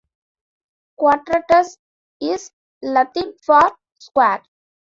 [0.97, 1.77] "Quadratus"
[2.19, 2.49] is
[2.81, 3.61] Latin for
[3.99, 4.41] "square".